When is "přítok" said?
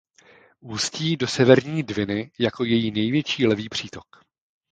3.69-4.03